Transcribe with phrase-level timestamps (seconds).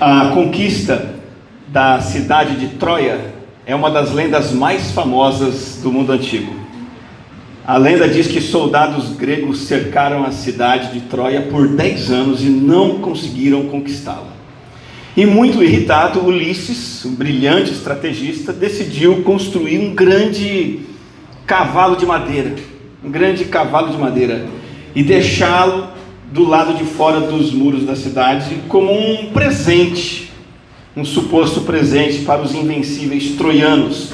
[0.00, 1.14] A conquista
[1.68, 3.32] da cidade de Troia
[3.64, 6.52] é uma das lendas mais famosas do mundo antigo.
[7.64, 12.46] A lenda diz que soldados gregos cercaram a cidade de Troia por 10 anos e
[12.46, 14.34] não conseguiram conquistá-la.
[15.16, 20.80] E muito irritado, Ulisses, um brilhante estrategista, decidiu construir um grande
[21.46, 22.52] cavalo de madeira,
[23.02, 24.44] um grande cavalo de madeira,
[24.92, 25.93] e deixá-lo
[26.34, 30.32] do lado de fora dos muros da cidade como um presente,
[30.96, 34.12] um suposto presente para os invencíveis troianos.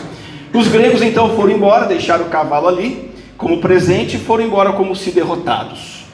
[0.52, 4.94] Os gregos então foram embora, deixaram o cavalo ali como presente e foram embora como
[4.94, 6.04] se derrotados.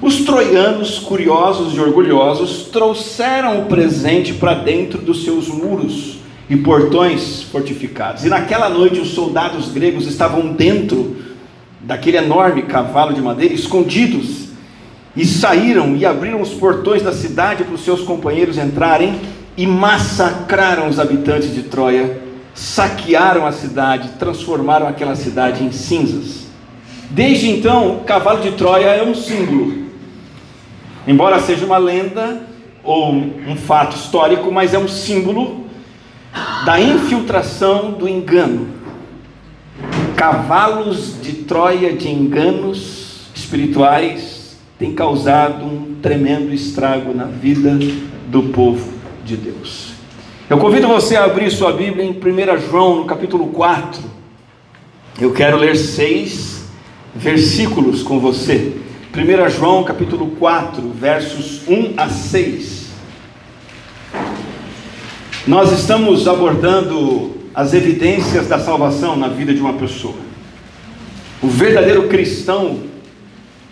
[0.00, 7.42] Os troianos, curiosos e orgulhosos, trouxeram o presente para dentro dos seus muros e portões
[7.42, 8.24] fortificados.
[8.24, 11.16] E naquela noite os soldados gregos estavam dentro
[11.82, 14.39] daquele enorme cavalo de madeira, escondidos,
[15.20, 19.20] e saíram e abriram os portões da cidade para os seus companheiros entrarem
[19.54, 22.22] e massacraram os habitantes de Troia,
[22.54, 26.46] saquearam a cidade, transformaram aquela cidade em cinzas.
[27.10, 29.88] Desde então, o cavalo de Troia é um símbolo.
[31.06, 32.40] Embora seja uma lenda
[32.82, 35.66] ou um fato histórico, mas é um símbolo
[36.64, 38.68] da infiltração do engano.
[40.16, 44.29] Cavalos de Troia de enganos espirituais
[44.80, 47.78] têm causado um tremendo estrago na vida
[48.28, 48.90] do povo
[49.22, 49.90] de Deus.
[50.48, 54.02] Eu convido você a abrir sua Bíblia em 1 João, no capítulo 4.
[55.20, 56.64] Eu quero ler seis
[57.14, 58.72] versículos com você.
[59.14, 62.86] 1 João, capítulo 4, versos 1 a 6.
[65.46, 70.16] Nós estamos abordando as evidências da salvação na vida de uma pessoa.
[71.42, 72.89] O verdadeiro cristão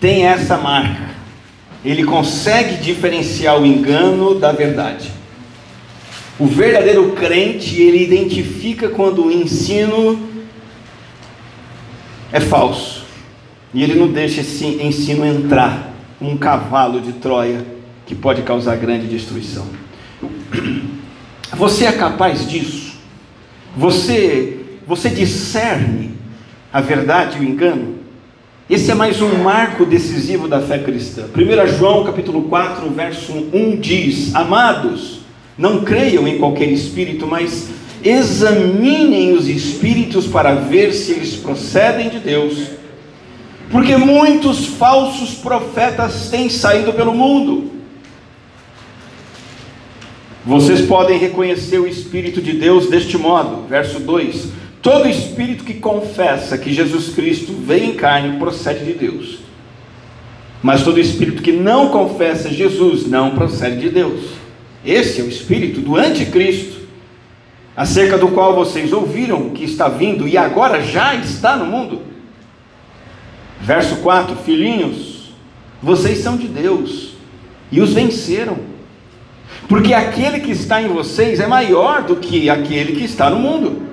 [0.00, 1.08] tem essa marca.
[1.84, 5.10] Ele consegue diferenciar o engano da verdade.
[6.38, 10.28] O verdadeiro crente, ele identifica quando o ensino
[12.32, 13.04] é falso.
[13.74, 17.64] E ele não deixa esse ensino entrar um cavalo de Troia
[18.06, 19.66] que pode causar grande destruição.
[21.52, 22.98] Você é capaz disso?
[23.76, 26.14] Você, você discerne
[26.72, 27.97] a verdade e o engano?
[28.68, 31.24] Esse é mais um marco decisivo da fé cristã.
[31.34, 35.20] 1 João capítulo 4, verso 1 diz: Amados,
[35.56, 37.70] não creiam em qualquer espírito, mas
[38.04, 42.58] examinem os espíritos para ver se eles procedem de Deus.
[43.70, 47.70] Porque muitos falsos profetas têm saído pelo mundo.
[50.44, 54.48] Vocês podem reconhecer o Espírito de Deus deste modo, verso 2:
[54.80, 59.38] Todo espírito que confessa que Jesus Cristo veio em carne procede de Deus,
[60.62, 64.30] mas todo espírito que não confessa Jesus não procede de Deus.
[64.84, 66.78] Esse é o espírito do anticristo,
[67.76, 72.02] acerca do qual vocês ouviram que está vindo e agora já está no mundo.
[73.60, 75.32] Verso 4: Filhinhos,
[75.82, 77.14] vocês são de Deus
[77.70, 78.68] e os venceram
[79.68, 83.87] porque aquele que está em vocês é maior do que aquele que está no mundo.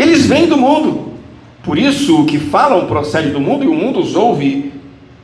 [0.00, 1.12] Eles vêm do mundo,
[1.62, 4.72] por isso o que falam procede do mundo e o mundo os ouve.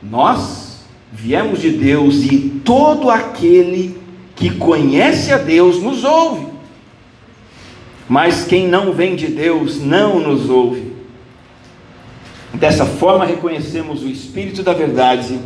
[0.03, 3.97] Nós viemos de Deus e todo aquele
[4.35, 6.45] que conhece a Deus nos ouve.
[8.07, 10.93] Mas quem não vem de Deus não nos ouve.
[12.53, 15.39] Dessa forma reconhecemos o espírito da verdade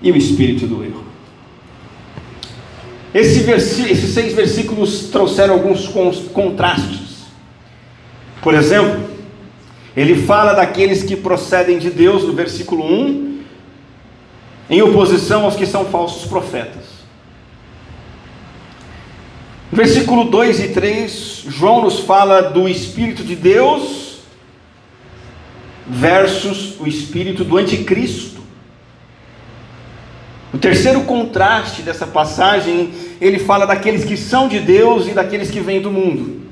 [0.00, 1.02] e o espírito do erro.
[3.12, 5.88] Esse esses seis versículos trouxeram alguns
[6.28, 7.07] contrastes.
[8.42, 9.08] Por exemplo,
[9.96, 13.40] ele fala daqueles que procedem de Deus, no versículo 1,
[14.70, 16.98] em oposição aos que são falsos profetas.
[19.70, 24.20] No versículo 2 e 3, João nos fala do Espírito de Deus
[25.86, 28.40] versus o Espírito do Anticristo.
[30.52, 32.90] O terceiro contraste dessa passagem,
[33.20, 36.47] ele fala daqueles que são de Deus e daqueles que vêm do mundo.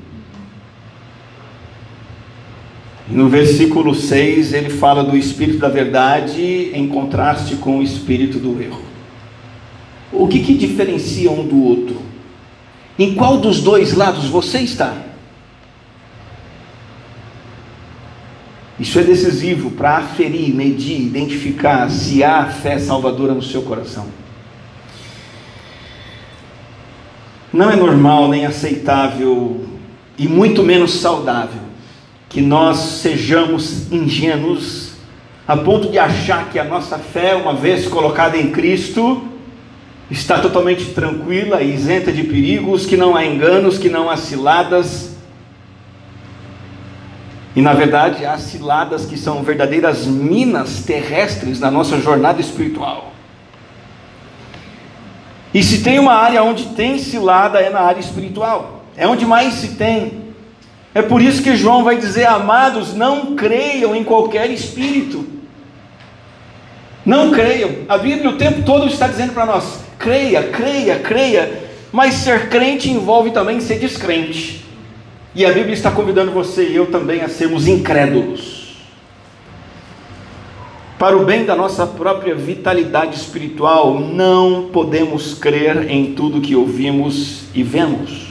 [3.09, 8.61] No versículo 6, ele fala do espírito da verdade em contraste com o espírito do
[8.61, 8.83] erro.
[10.13, 12.03] O que, que diferencia um do outro?
[12.99, 15.05] Em qual dos dois lados você está?
[18.79, 24.07] Isso é decisivo para aferir, medir, identificar se há fé salvadora no seu coração.
[27.53, 29.65] Não é normal nem aceitável
[30.19, 31.66] e muito menos saudável
[32.29, 34.97] que nós sejamos ingênuos
[35.47, 39.23] a ponto de achar que a nossa fé, uma vez colocada em Cristo,
[40.11, 45.15] está totalmente tranquila, isenta de perigos, que não há enganos, que não há ciladas.
[47.55, 53.13] E na verdade há ciladas que são verdadeiras minas terrestres na nossa jornada espiritual.
[55.55, 59.55] E se tem uma área onde tem cilada é na área espiritual, é onde mais
[59.55, 60.26] se tem.
[60.97, 65.27] É por isso que João vai dizer: amados, não creiam em qualquer espírito.
[67.05, 67.71] Não creiam.
[67.87, 71.65] A Bíblia o tempo todo está dizendo para nós: creia, creia, creia.
[71.93, 74.65] Mas ser crente envolve também ser descrente.
[75.35, 78.79] E a Bíblia está convidando você e eu também a sermos incrédulos.
[80.99, 87.43] Para o bem da nossa própria vitalidade espiritual, não podemos crer em tudo que ouvimos
[87.55, 88.26] e vemos.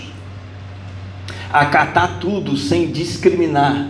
[1.56, 3.90] Acatar tudo sem discriminar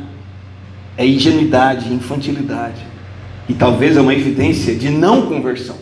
[0.95, 2.79] é ingenuidade, infantilidade
[3.49, 5.75] e talvez é uma evidência de não conversão.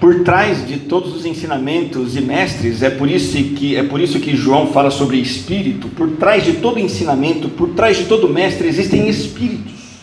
[0.00, 4.18] Por trás de todos os ensinamentos e mestres, é por isso que é por isso
[4.18, 8.66] que João fala sobre espírito, por trás de todo ensinamento, por trás de todo mestre
[8.66, 10.00] existem espíritos.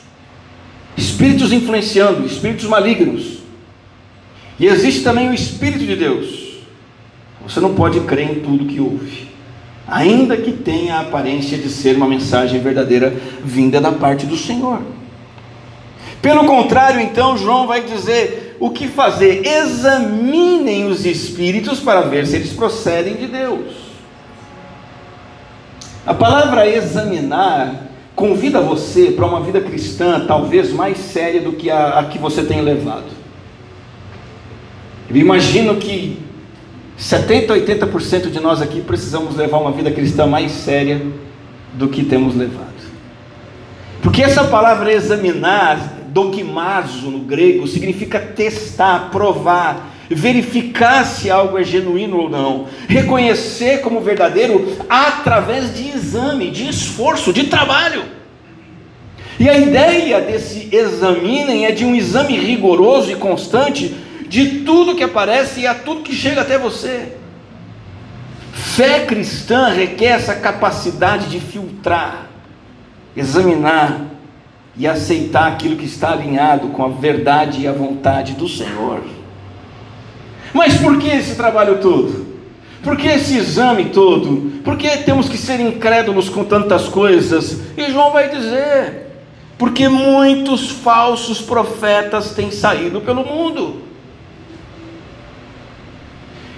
[0.95, 3.39] Espíritos influenciando, espíritos malignos.
[4.57, 6.53] E existe também o espírito de Deus.
[7.45, 9.32] Você não pode crer em tudo que ouve,
[9.88, 13.13] ainda que tenha a aparência de ser uma mensagem verdadeira
[13.44, 14.81] vinda da parte do Senhor.
[16.21, 22.38] Pelo contrário, então, João vai dizer o que fazer: examinem os espíritos para ver se
[22.38, 23.74] eles procedem de Deus.
[26.06, 32.00] A palavra examinar convida você para uma vida cristã talvez mais séria do que a,
[32.00, 33.24] a que você tem levado.
[35.09, 36.22] Eu imagino que
[36.98, 41.01] 70, 80% de nós aqui precisamos levar uma vida cristã mais séria
[41.74, 42.74] do que temos levado.
[44.01, 52.18] Porque essa palavra examinar Dokimazo no grego significa testar, provar, verificar se algo é genuíno
[52.18, 58.04] ou não, reconhecer como verdadeiro através de exame, de esforço, de trabalho.
[59.40, 63.95] E a ideia desse examinem é de um exame rigoroso e constante
[64.33, 67.15] de tudo que aparece e a tudo que chega até você.
[68.51, 72.30] Fé cristã requer essa capacidade de filtrar,
[73.15, 74.07] examinar,
[74.75, 79.03] e aceitar aquilo que está alinhado com a verdade e a vontade do Senhor.
[80.51, 82.25] Mas por que esse trabalho todo?
[82.81, 84.62] Por que esse exame todo?
[84.63, 87.62] Por que temos que ser incrédulos com tantas coisas?
[87.77, 89.12] E João vai dizer:
[89.59, 93.93] porque muitos falsos profetas têm saído pelo mundo.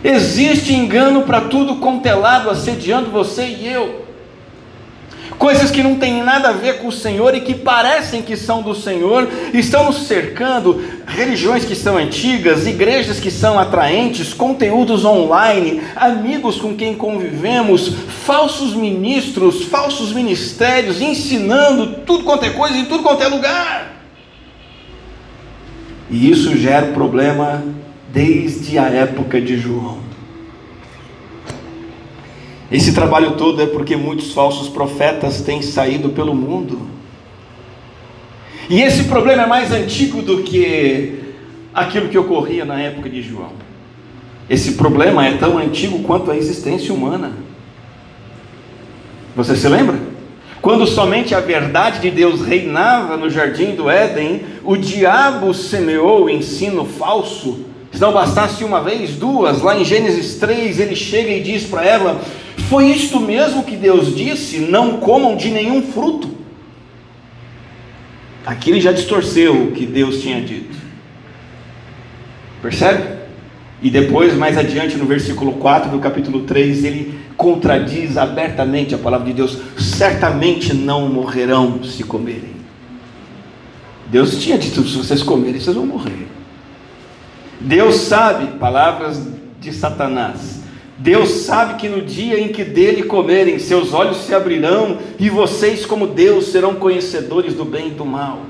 [0.08, 2.12] Existe engano para tudo quanto é
[2.52, 4.06] assediando você e eu
[5.38, 8.62] coisas que não têm nada a ver com o Senhor e que parecem que são
[8.62, 15.82] do Senhor, estão nos cercando, religiões que são antigas, igrejas que são atraentes, conteúdos online,
[15.96, 17.94] amigos com quem convivemos,
[18.26, 23.94] falsos ministros, falsos ministérios, ensinando tudo quanto é coisa em tudo quanto é lugar.
[26.10, 27.64] E isso gera problema
[28.16, 29.98] desde a época de João.
[32.72, 36.88] Esse trabalho todo é porque muitos falsos profetas têm saído pelo mundo.
[38.70, 41.26] E esse problema é mais antigo do que
[41.74, 43.52] aquilo que ocorria na época de João.
[44.50, 47.34] Esse problema é tão antigo quanto a existência humana.
[49.36, 50.00] Você se lembra?
[50.62, 56.30] Quando somente a verdade de Deus reinava no jardim do Éden, o diabo semeou o
[56.30, 57.65] ensino falso.
[57.96, 61.86] Se não bastasse uma vez, duas, lá em Gênesis 3, ele chega e diz para
[61.86, 62.22] ela:
[62.68, 66.30] foi isto mesmo que Deus disse: não comam de nenhum fruto.
[68.46, 70.76] Aqui ele já distorceu o que Deus tinha dito.
[72.62, 73.16] Percebe?
[73.82, 79.28] E depois, mais adiante, no versículo 4 do capítulo 3, ele contradiz abertamente a palavra
[79.28, 82.56] de Deus: certamente não morrerão se comerem.
[84.08, 86.35] Deus tinha dito: se vocês comerem, vocês vão morrer.
[87.60, 89.22] Deus sabe, palavras
[89.60, 90.56] de Satanás,
[90.98, 95.86] Deus sabe que no dia em que dele comerem, seus olhos se abrirão e vocês,
[95.86, 98.42] como Deus, serão conhecedores do bem e do mal.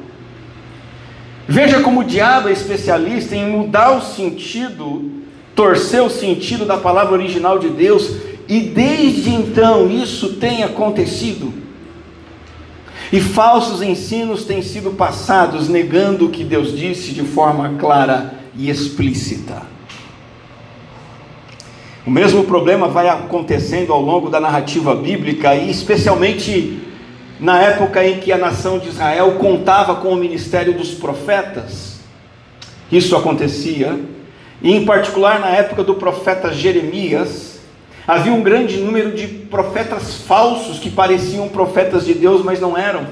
[1.48, 5.12] Veja como o diabo é especialista em mudar o sentido,
[5.56, 8.16] torcer o sentido da palavra original de Deus,
[8.48, 11.52] e desde então isso tem acontecido.
[13.12, 18.70] E falsos ensinos têm sido passados, negando o que Deus disse de forma clara e
[18.70, 19.62] explícita.
[22.06, 26.80] O mesmo problema vai acontecendo ao longo da narrativa bíblica e especialmente
[27.40, 32.00] na época em que a nação de Israel contava com o ministério dos profetas.
[32.92, 34.00] Isso acontecia
[34.62, 37.60] e em particular na época do profeta Jeremias,
[38.08, 43.06] havia um grande número de profetas falsos que pareciam profetas de Deus, mas não eram.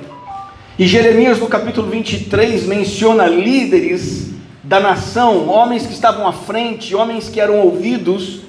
[0.77, 4.32] E Jeremias, no capítulo 23, menciona líderes
[4.73, 8.39] da nação, homens que estavam à frente, homens que eram ouvidos,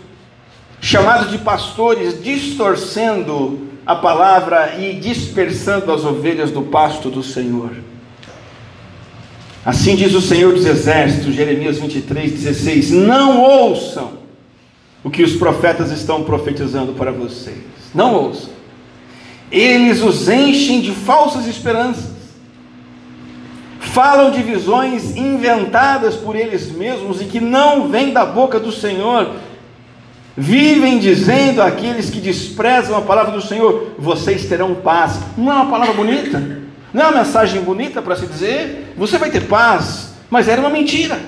[0.80, 7.72] chamados de pastores, distorcendo a palavra e dispersando as ovelhas do pasto do Senhor.
[9.66, 14.12] Assim diz o Senhor dos Exércitos, Jeremias 23, 16: Não ouçam
[15.04, 17.58] o que os profetas estão profetizando para vocês.
[17.94, 18.48] Não ouçam.
[19.52, 22.13] Eles os enchem de falsas esperanças.
[23.94, 29.36] Falam de visões inventadas por eles mesmos e que não vêm da boca do Senhor.
[30.36, 35.20] Vivem dizendo àqueles que desprezam a palavra do Senhor: vocês terão paz.
[35.38, 36.42] Não é uma palavra bonita?
[36.92, 38.92] Não é uma mensagem bonita para se dizer?
[38.96, 41.20] Você vai ter paz, mas era uma mentira.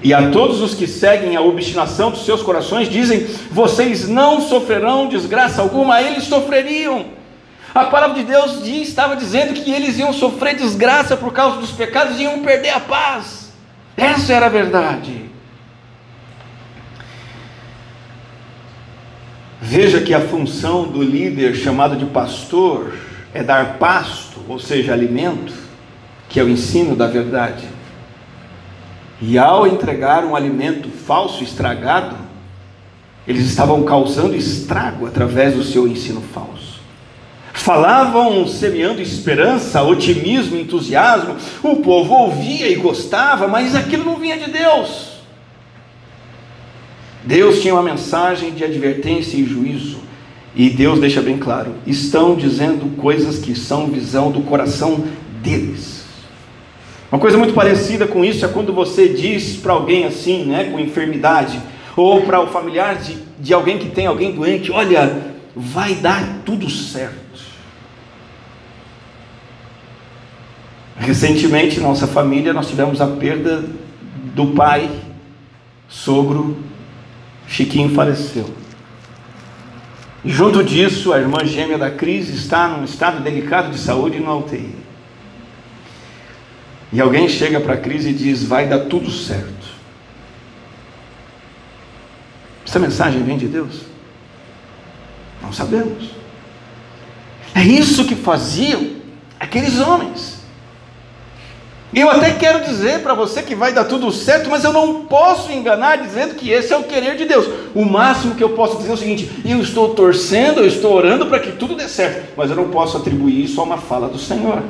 [0.00, 5.08] E a todos os que seguem a obstinação dos seus corações, dizem: vocês não sofrerão
[5.08, 7.18] desgraça alguma, eles sofreriam.
[7.74, 12.18] A palavra de Deus estava dizendo que eles iam sofrer desgraça por causa dos pecados
[12.18, 13.52] e iam perder a paz.
[13.96, 15.30] Essa era a verdade.
[19.60, 22.94] Veja que a função do líder chamado de pastor
[23.32, 25.52] é dar pasto, ou seja, alimento,
[26.28, 27.68] que é o ensino da verdade.
[29.20, 32.16] E ao entregar um alimento falso, estragado,
[33.28, 36.69] eles estavam causando estrago através do seu ensino falso.
[37.60, 41.36] Falavam semeando esperança, otimismo, entusiasmo.
[41.62, 45.20] O povo ouvia e gostava, mas aquilo não vinha de Deus.
[47.22, 49.98] Deus tinha uma mensagem de advertência e juízo.
[50.56, 55.04] E Deus deixa bem claro: estão dizendo coisas que são visão do coração
[55.42, 56.06] deles.
[57.12, 60.80] Uma coisa muito parecida com isso é quando você diz para alguém assim, né, com
[60.80, 61.60] enfermidade,
[61.94, 66.70] ou para o familiar de, de alguém que tem alguém doente: olha, vai dar tudo
[66.70, 67.29] certo.
[71.00, 73.64] Recentemente, nossa família, nós tivemos a perda
[74.34, 74.90] do pai,
[75.88, 76.58] sogro,
[77.48, 78.48] Chiquinho faleceu.
[80.22, 84.38] E junto disso, a irmã gêmea da crise está num estado delicado de saúde no
[84.38, 84.76] UTI.
[86.92, 89.68] E alguém chega para a crise e diz: vai dar tudo certo.
[92.66, 93.80] Essa mensagem vem de Deus?
[95.40, 96.10] Não sabemos.
[97.54, 98.96] É isso que faziam
[99.40, 100.39] aqueles homens.
[101.92, 105.50] Eu até quero dizer para você que vai dar tudo certo, mas eu não posso
[105.50, 107.48] enganar dizendo que esse é o querer de Deus.
[107.74, 111.26] O máximo que eu posso dizer é o seguinte: eu estou torcendo, eu estou orando
[111.26, 114.18] para que tudo dê certo, mas eu não posso atribuir isso a uma fala do
[114.18, 114.62] Senhor.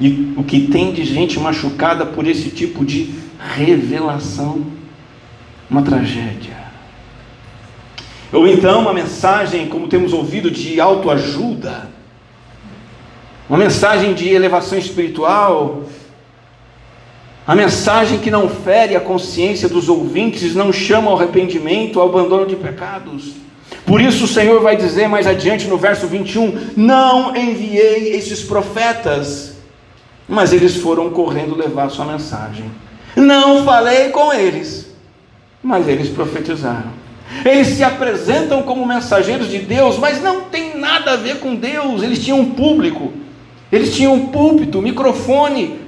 [0.00, 4.66] E o que tem de gente machucada por esse tipo de revelação,
[5.70, 6.56] uma tragédia.
[8.32, 11.95] Ou então uma mensagem, como temos ouvido, de autoajuda
[13.48, 15.84] uma mensagem de elevação espiritual,
[17.46, 22.44] a mensagem que não fere a consciência dos ouvintes, não chama ao arrependimento, ao abandono
[22.44, 23.34] de pecados.
[23.84, 29.58] Por isso o Senhor vai dizer mais adiante no verso 21: Não enviei esses profetas,
[30.28, 32.64] mas eles foram correndo levar sua mensagem.
[33.14, 34.92] Não falei com eles,
[35.62, 36.90] mas eles profetizaram.
[37.44, 42.02] Eles se apresentam como mensageiros de Deus, mas não tem nada a ver com Deus,
[42.02, 43.12] eles tinham um público.
[43.70, 45.80] Eles tinham um púlpito, um microfone,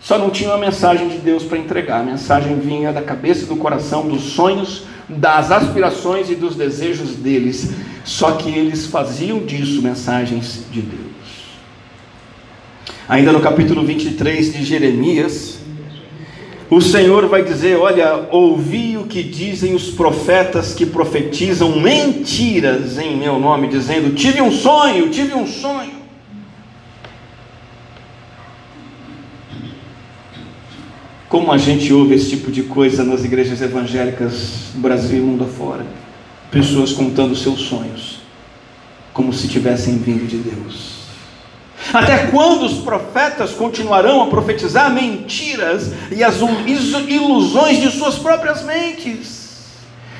[0.00, 2.00] só não tinham a mensagem de Deus para entregar.
[2.00, 7.70] A mensagem vinha da cabeça, do coração, dos sonhos, das aspirações e dos desejos deles.
[8.04, 11.10] Só que eles faziam disso mensagens de Deus.
[13.06, 15.58] Ainda no capítulo 23 de Jeremias,
[16.70, 23.16] o Senhor vai dizer: Olha, ouvi o que dizem os profetas que profetizam mentiras em
[23.16, 25.99] meu nome, dizendo: Tive um sonho, tive um sonho.
[31.30, 35.44] Como a gente ouve esse tipo de coisa nas igrejas evangélicas do Brasil e mundo
[35.44, 35.86] afora?
[36.50, 38.18] Pessoas contando seus sonhos,
[39.12, 41.04] como se tivessem vindo de Deus.
[41.94, 46.40] Até quando os profetas continuarão a profetizar mentiras e as
[47.06, 49.68] ilusões de suas próprias mentes?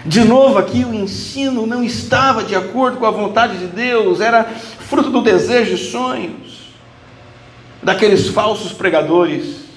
[0.06, 4.44] De novo, aqui o ensino não estava de acordo com a vontade de Deus, era
[4.44, 6.70] fruto do desejo e sonhos
[7.82, 9.69] daqueles falsos pregadores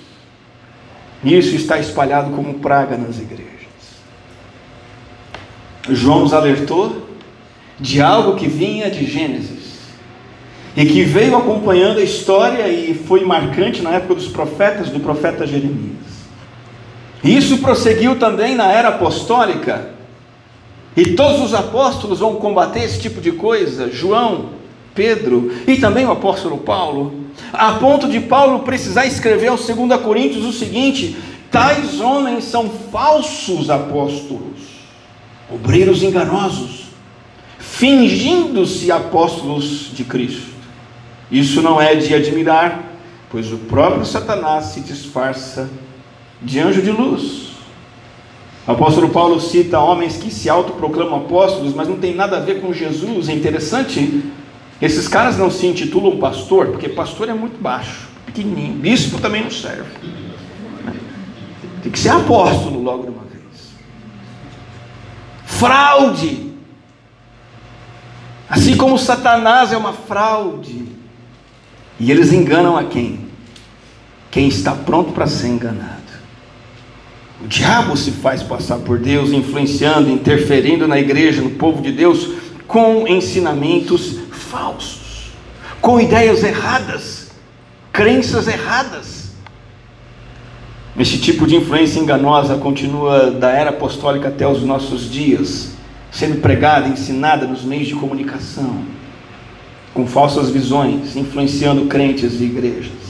[1.24, 3.44] isso está espalhado como praga nas igrejas.
[5.90, 7.08] João nos alertou
[7.80, 9.80] de algo que vinha de Gênesis
[10.76, 15.46] e que veio acompanhando a história e foi marcante na época dos profetas, do profeta
[15.46, 15.94] Jeremias.
[17.24, 19.94] Isso prosseguiu também na era apostólica.
[20.96, 23.90] E todos os apóstolos vão combater esse tipo de coisa.
[23.90, 24.50] João,
[24.94, 27.23] Pedro e também o apóstolo Paulo.
[27.52, 31.16] A ponto de Paulo precisar escrever aos 2 Coríntios o seguinte:
[31.52, 34.60] tais homens são falsos apóstolos,
[35.50, 36.86] obreiros enganosos,
[37.60, 40.54] fingindo-se apóstolos de Cristo.
[41.32, 42.84] Isso não é de admirar,
[43.30, 45.70] pois o próprio Satanás se disfarça
[46.42, 47.54] de anjo de luz.
[48.66, 52.62] O apóstolo Paulo cita homens que se autoproclamam apóstolos, mas não tem nada a ver
[52.62, 53.28] com Jesus.
[53.28, 54.24] É interessante,
[54.84, 58.74] esses caras não se intitulam pastor, porque pastor é muito baixo, pequenininho.
[58.74, 59.90] Bispo também não serve.
[61.82, 63.72] Tem que ser apóstolo logo de uma vez.
[65.46, 66.52] Fraude.
[68.50, 70.86] Assim como Satanás é uma fraude.
[71.98, 73.22] E eles enganam a quem?
[74.30, 76.04] Quem está pronto para ser enganado.
[77.42, 82.32] O diabo se faz passar por Deus, influenciando, interferindo na igreja, no povo de Deus,
[82.68, 85.32] com ensinamentos falsos,
[85.80, 87.32] com ideias erradas,
[87.92, 89.32] crenças erradas.
[90.98, 95.72] Esse tipo de influência enganosa continua da era apostólica até os nossos dias,
[96.12, 98.84] sendo pregada, ensinada nos meios de comunicação,
[99.94, 103.04] com falsas visões, influenciando crentes e igrejas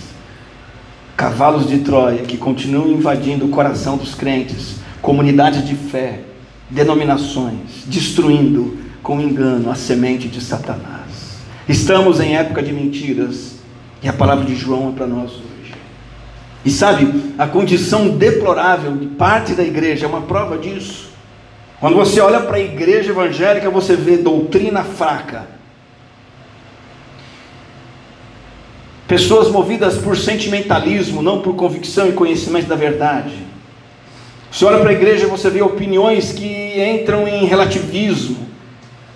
[1.16, 6.22] cavalos de Troia que continuam invadindo o coração dos crentes, comunidades de fé,
[6.70, 10.93] denominações, destruindo com engano a semente de Satanás.
[11.68, 13.56] Estamos em época de mentiras
[14.02, 15.74] e a palavra de João é para nós hoje.
[16.66, 21.12] E sabe, a condição deplorável de parte da igreja é uma prova disso.
[21.80, 25.48] Quando você olha para a igreja evangélica, você vê doutrina fraca,
[29.08, 33.36] Pessoas movidas por sentimentalismo, não por convicção e conhecimento da verdade.
[34.50, 38.48] Você olha para a igreja você vê opiniões que entram em relativismo,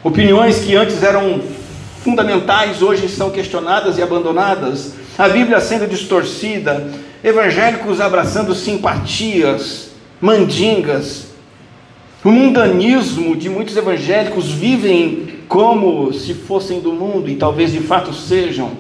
[0.04, 1.42] opiniões que antes eram
[2.08, 6.90] fundamentais, hoje são questionadas e abandonadas, a Bíblia sendo distorcida,
[7.22, 9.90] evangélicos abraçando simpatias,
[10.22, 11.28] mandingas,
[12.24, 18.14] o mundanismo de muitos evangélicos vivem como se fossem do mundo e talvez de fato
[18.14, 18.72] sejam.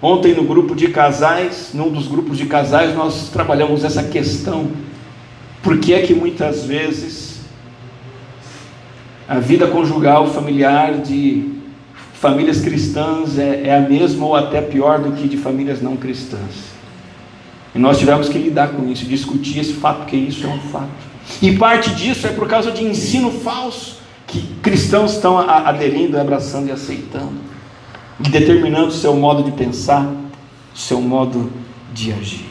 [0.00, 4.68] Ontem no grupo de casais, num dos grupos de casais, nós trabalhamos essa questão.
[5.62, 7.40] Por que é que muitas vezes
[9.28, 11.60] a vida conjugal, familiar de
[12.22, 16.70] famílias cristãs é, é a mesma ou até pior do que de famílias não cristãs?
[17.74, 20.88] E nós tivemos que lidar com isso, discutir esse fato, porque isso é um fato.
[21.42, 23.96] E parte disso é por causa de ensino falso
[24.28, 27.34] que cristãos estão aderindo, abraçando e aceitando
[28.24, 30.06] e determinando o seu modo de pensar,
[30.72, 31.50] o seu modo
[31.92, 32.46] de agir.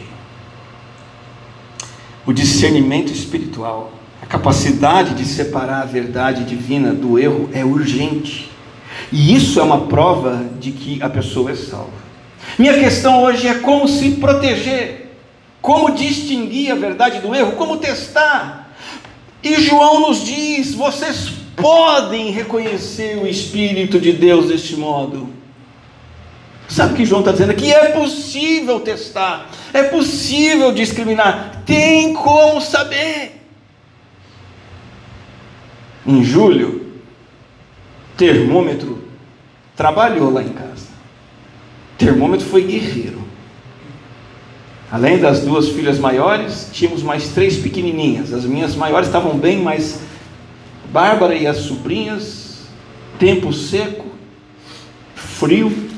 [2.25, 8.50] O discernimento espiritual, a capacidade de separar a verdade divina do erro é urgente.
[9.11, 12.01] E isso é uma prova de que a pessoa é salva.
[12.57, 15.13] Minha questão hoje é como se proteger,
[15.61, 18.73] como distinguir a verdade do erro, como testar.
[19.43, 25.29] E João nos diz: vocês podem reconhecer o Espírito de Deus deste modo.
[26.67, 27.71] Sabe o que João está dizendo aqui?
[27.71, 33.41] É possível testar, é possível discriminar, tem como saber.
[36.05, 36.90] Em julho,
[38.21, 38.99] termômetro
[39.75, 40.89] trabalhou lá em casa.
[41.97, 43.19] Termômetro foi guerreiro.
[44.91, 48.31] Além das duas filhas maiores, tínhamos mais três pequenininhas.
[48.31, 50.01] As minhas maiores estavam bem, mas
[50.91, 52.67] Bárbara e as sobrinhas,
[53.17, 54.05] tempo seco,
[55.15, 55.89] frio,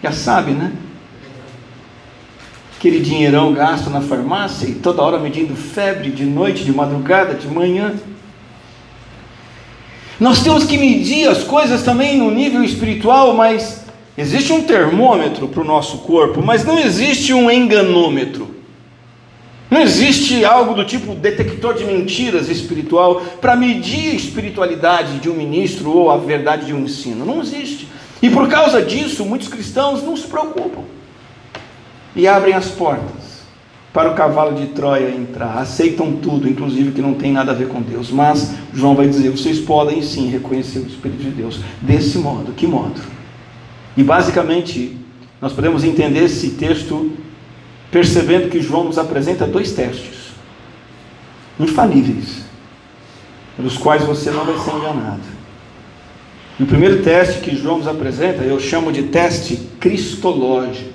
[0.00, 0.74] já sabe, né?
[2.78, 7.48] Aquele dinheirão gasto na farmácia e toda hora medindo febre de noite, de madrugada, de
[7.48, 7.96] manhã.
[10.18, 13.84] Nós temos que medir as coisas também no nível espiritual, mas
[14.16, 18.56] existe um termômetro para o nosso corpo, mas não existe um enganômetro.
[19.70, 25.34] Não existe algo do tipo detector de mentiras espiritual para medir a espiritualidade de um
[25.34, 27.26] ministro ou a verdade de um ensino.
[27.26, 27.88] Não existe.
[28.22, 30.82] E por causa disso, muitos cristãos não se preocupam
[32.14, 33.25] e abrem as portas
[33.96, 37.68] para o cavalo de Troia entrar, aceitam tudo, inclusive que não tem nada a ver
[37.68, 38.10] com Deus.
[38.10, 42.52] Mas João vai dizer: vocês podem sim reconhecer o Espírito de Deus desse modo.
[42.52, 43.00] Que modo?
[43.96, 44.98] E basicamente,
[45.40, 47.10] nós podemos entender esse texto
[47.90, 50.26] percebendo que João nos apresenta dois testes
[51.58, 52.44] infalíveis,
[53.56, 55.22] pelos quais você não vai ser enganado.
[56.60, 60.92] E o primeiro teste que João nos apresenta, eu chamo de teste cristológico.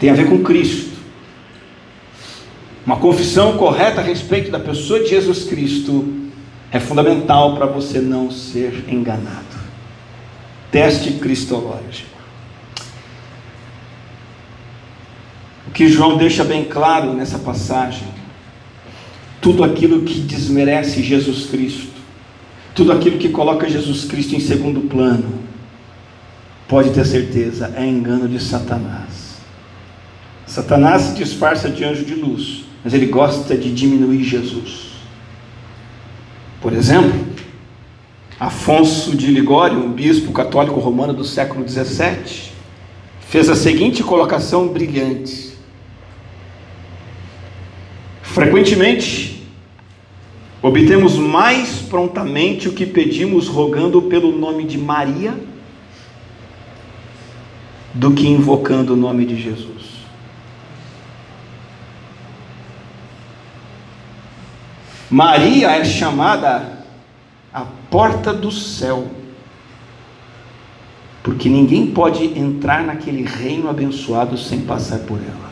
[0.00, 0.87] Tem a ver com Cristo.
[2.88, 6.10] Uma confissão correta a respeito da pessoa de Jesus Cristo
[6.72, 9.44] é fundamental para você não ser enganado.
[10.72, 12.16] Teste cristológico.
[15.66, 18.08] O que João deixa bem claro nessa passagem,
[19.38, 21.92] tudo aquilo que desmerece Jesus Cristo,
[22.74, 25.40] tudo aquilo que coloca Jesus Cristo em segundo plano,
[26.66, 29.36] pode ter certeza, é engano de Satanás.
[30.46, 34.88] Satanás se disfarça de anjo de luz, mas ele gosta de diminuir Jesus.
[36.60, 37.26] Por exemplo,
[38.38, 42.52] Afonso de Ligório, um bispo católico romano do século XVII,
[43.20, 45.54] fez a seguinte colocação brilhante:
[48.22, 49.42] Frequentemente,
[50.62, 55.34] obtemos mais prontamente o que pedimos rogando pelo nome de Maria
[57.92, 59.77] do que invocando o nome de Jesus.
[65.10, 66.84] Maria é chamada
[67.52, 69.08] a porta do céu,
[71.22, 75.48] porque ninguém pode entrar naquele reino abençoado sem passar por ela.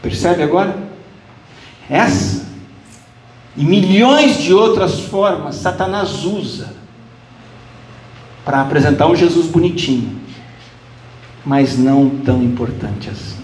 [0.00, 0.88] Percebe agora?
[1.90, 2.46] Essa
[3.56, 6.72] e milhões de outras formas Satanás usa
[8.44, 10.20] para apresentar um Jesus bonitinho,
[11.44, 13.37] mas não tão importante assim.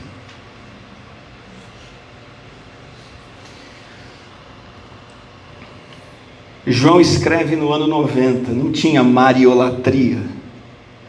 [6.67, 10.19] João escreve no ano 90, não tinha mariolatria.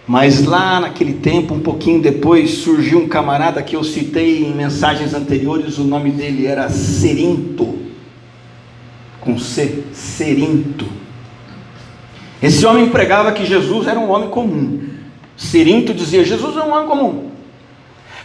[0.08, 5.14] Mas lá naquele tempo, um pouquinho depois, surgiu um camarada que eu citei em mensagens
[5.14, 7.80] anteriores, o nome dele era Serinto,
[9.22, 10.86] com C, Serinto.
[12.44, 14.90] Esse homem pregava que Jesus era um homem comum.
[15.38, 17.32] Serinto dizia: Jesus é um homem comum.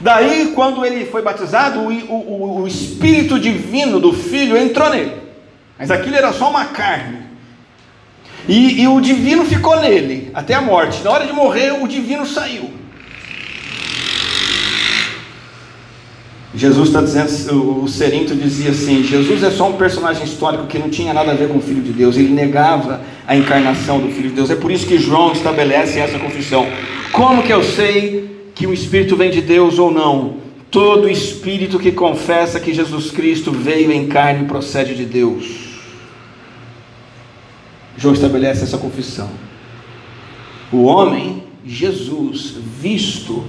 [0.01, 5.20] Daí, quando ele foi batizado, o, o, o Espírito Divino do Filho entrou nele.
[5.81, 7.21] Mas aquilo era só uma carne.
[8.47, 11.03] E, e o divino ficou nele até a morte.
[11.03, 12.71] Na hora de morrer, o divino saiu.
[16.55, 20.91] Jesus está dizendo, o Serinto dizia assim: Jesus é só um personagem histórico que não
[20.91, 24.29] tinha nada a ver com o Filho de Deus, ele negava a encarnação do Filho
[24.31, 24.51] de Deus.
[24.51, 26.67] É por isso que João estabelece essa confissão.
[27.13, 30.41] Como que eu sei que o Espírito vem de Deus ou não?
[30.71, 35.70] Todo espírito que confessa que Jesus Cristo veio em carne procede de Deus.
[38.01, 39.29] João estabelece essa confissão.
[40.73, 43.45] O homem, Jesus, visto,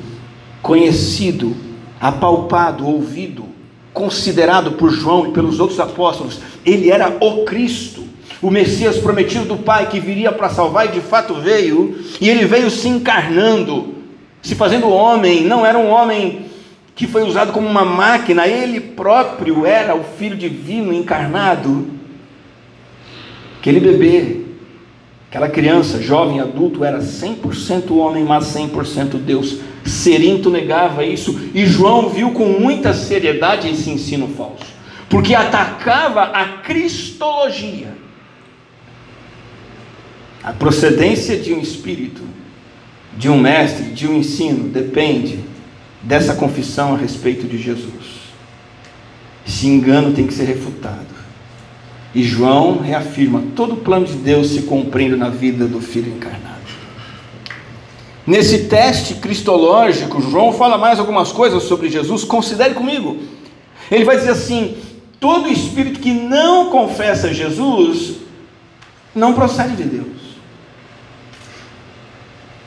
[0.62, 1.56] conhecido,
[2.02, 3.46] apalpado, ouvido,
[3.94, 8.04] considerado por João e pelos outros apóstolos, ele era o Cristo,
[8.42, 12.44] o Messias prometido do Pai que viria para salvar e de fato veio, e ele
[12.44, 13.96] veio se encarnando,
[14.42, 16.48] se fazendo homem, não era um homem
[16.94, 22.01] que foi usado como uma máquina, ele próprio era o Filho divino encarnado.
[23.62, 24.41] Aquele bebê
[25.32, 29.60] Aquela criança, jovem, adulto, era 100% homem, mas 100% Deus.
[29.86, 34.65] Serinto negava isso e João viu com muita seriedade esse ensino falso,
[35.10, 37.95] porque atacava a cristologia,
[40.43, 42.21] a procedência de um espírito,
[43.17, 45.39] de um mestre, de um ensino, depende
[46.02, 48.34] dessa confissão a respeito de Jesus.
[49.47, 51.21] Esse engano tem que ser refutado.
[52.13, 56.52] E João reafirma: todo o plano de Deus se cumprindo na vida do Filho encarnado.
[58.26, 63.17] Nesse teste cristológico, João fala mais algumas coisas sobre Jesus, considere comigo.
[63.89, 64.78] Ele vai dizer assim:
[65.19, 68.17] todo espírito que não confessa Jesus
[69.15, 70.08] não procede de Deus.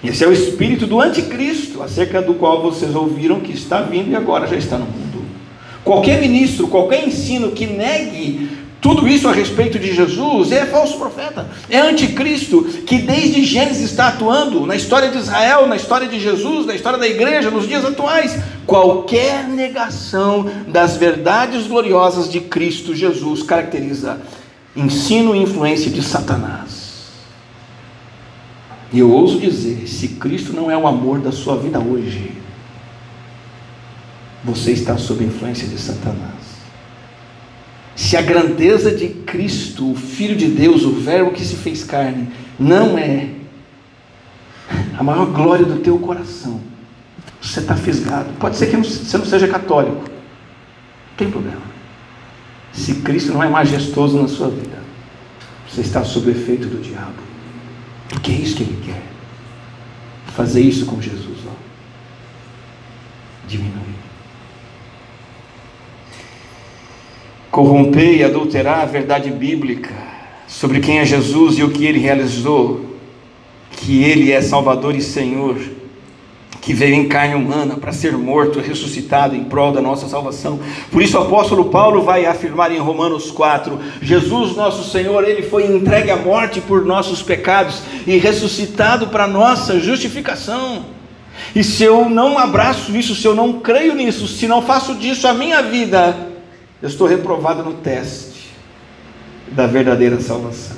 [0.03, 4.17] Esse é o espírito do anticristo, acerca do qual vocês ouviram que está vindo e
[4.17, 5.25] agora já está no mundo.
[5.83, 8.51] Qualquer ministro, qualquer ensino que negue
[8.85, 14.09] tudo isso a respeito de Jesus é falso profeta, é anticristo que desde Gênesis está
[14.09, 17.83] atuando na história de Israel, na história de Jesus, na história da igreja, nos dias
[17.83, 18.39] atuais.
[18.67, 24.21] Qualquer negação das verdades gloriosas de Cristo Jesus caracteriza
[24.77, 27.07] ensino e influência de Satanás.
[28.93, 32.33] E eu ouso dizer: se Cristo não é o amor da sua vida hoje,
[34.45, 36.34] você está sob influência de Satanás.
[37.97, 42.29] Se a grandeza de Cristo, o Filho de Deus, o Verbo que se fez carne,
[42.59, 43.29] não é
[44.99, 46.61] a maior glória do teu coração,
[47.41, 48.31] você está fisgado.
[48.39, 51.63] Pode ser que você não seja católico, não tem problema.
[52.73, 54.83] Se Cristo não é majestoso na sua vida,
[55.69, 57.23] você está sob o efeito do diabo,
[58.09, 59.03] porque é isso que ele quer.
[60.35, 61.53] Fazer isso com Jesus, ó.
[63.47, 63.94] diminuir.
[67.55, 69.95] Corromper e adulterar a verdade bíblica
[70.45, 72.85] sobre quem é Jesus e o que ele realizou,
[73.71, 75.57] que ele é Salvador e Senhor,
[76.61, 80.59] que veio em carne humana para ser morto, ressuscitado em prol da nossa salvação.
[80.91, 85.65] Por isso o apóstolo Paulo vai afirmar em Romanos 4: Jesus, nosso Senhor, ele foi
[85.65, 90.87] entregue à morte por nossos pecados e ressuscitado para nossa justificação.
[91.55, 95.29] E se eu não abraço isso, se eu não creio nisso, se não faço disso
[95.29, 96.34] a minha vida,
[96.85, 98.51] eu estou reprovado no teste
[99.53, 100.77] da verdadeira salvação.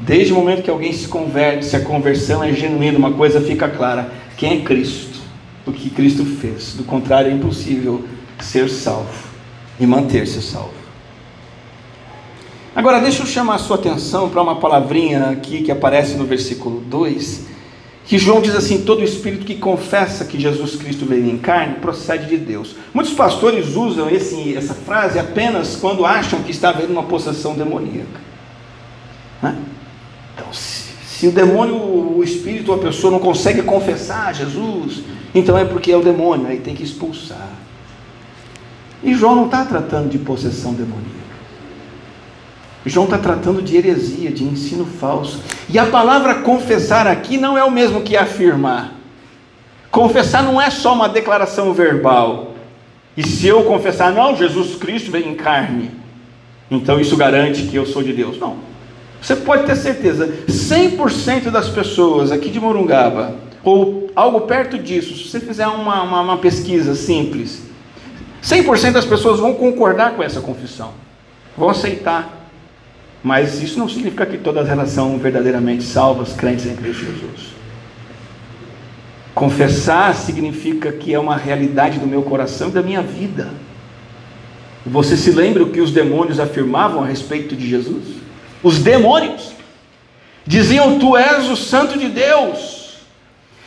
[0.00, 3.68] Desde o momento que alguém se converte, se a conversão é genuína, uma coisa fica
[3.68, 5.20] clara: quem é Cristo,
[5.66, 6.72] o que Cristo fez.
[6.72, 8.02] Do contrário, é impossível
[8.38, 9.28] ser salvo
[9.78, 10.72] e manter-se salvo.
[12.74, 16.80] Agora, deixa eu chamar a sua atenção para uma palavrinha aqui que aparece no versículo
[16.80, 17.44] 2,
[18.04, 22.26] que João diz assim: todo espírito que confessa que Jesus Cristo veio em carne procede
[22.26, 22.74] de Deus.
[22.92, 28.20] Muitos pastores usam esse, essa frase apenas quando acham que está havendo uma possessão demoníaca.
[29.42, 29.56] Né?
[30.34, 35.02] Então, se, se o demônio, o espírito, a pessoa não consegue confessar Jesus,
[35.34, 37.48] então é porque é o demônio, aí tem que expulsar.
[39.02, 41.29] E João não está tratando de possessão demoníaca.
[42.86, 45.40] João está tratando de heresia, de ensino falso.
[45.68, 48.94] E a palavra confessar aqui não é o mesmo que afirmar.
[49.90, 52.54] Confessar não é só uma declaração verbal.
[53.16, 55.90] E se eu confessar, não, Jesus Cristo veio em carne,
[56.70, 58.38] então isso garante que eu sou de Deus.
[58.38, 58.56] Não.
[59.20, 65.28] Você pode ter certeza, 100% das pessoas aqui de Morungaba, ou algo perto disso, se
[65.28, 67.62] você fizer uma, uma, uma pesquisa simples,
[68.42, 70.92] 100% das pessoas vão concordar com essa confissão,
[71.56, 72.39] vão aceitar.
[73.22, 77.50] Mas isso não significa que todas elas são verdadeiramente salvas, crentes em Cristo Jesus.
[79.34, 83.48] Confessar significa que é uma realidade do meu coração e da minha vida.
[84.84, 88.04] Você se lembra o que os demônios afirmavam a respeito de Jesus?
[88.62, 89.52] Os demônios
[90.46, 92.80] diziam: Tu és o Santo de Deus.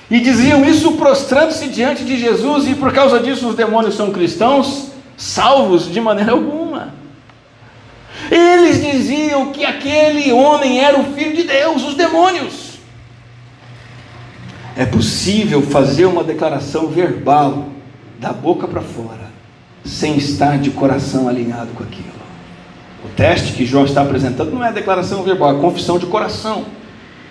[0.10, 4.92] E diziam isso prostrando-se diante de Jesus, e por causa disso os demônios são cristãos,
[5.16, 7.03] salvos de maneira alguma.
[8.32, 12.80] Eles diziam que aquele homem era o filho de Deus, os demônios.
[14.76, 17.70] É possível fazer uma declaração verbal,
[18.20, 19.30] da boca para fora,
[19.84, 22.14] sem estar de coração alinhado com aquilo.
[23.04, 26.06] O teste que João está apresentando não é a declaração verbal, é a confissão de
[26.06, 26.66] coração,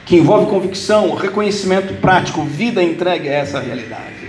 [0.04, 4.21] que envolve convicção, reconhecimento prático, vida entregue a essa realidade.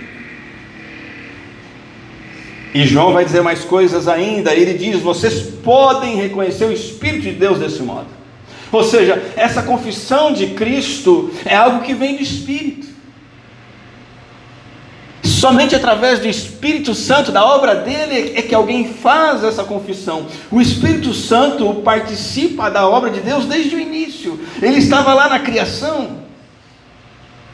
[2.74, 4.52] E João vai dizer mais coisas ainda.
[4.52, 8.08] Ele diz: vocês podem reconhecer o Espírito de Deus desse modo.
[8.72, 12.88] Ou seja, essa confissão de Cristo é algo que vem do Espírito.
[15.22, 20.26] Somente através do Espírito Santo, da obra dele, é que alguém faz essa confissão.
[20.50, 24.40] O Espírito Santo participa da obra de Deus desde o início.
[24.60, 26.23] Ele estava lá na criação,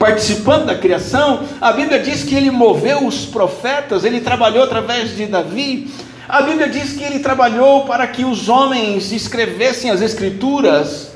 [0.00, 1.44] participando da criação.
[1.60, 5.90] A Bíblia diz que ele moveu os profetas, ele trabalhou através de Davi.
[6.26, 11.12] A Bíblia diz que ele trabalhou para que os homens escrevessem as Escrituras.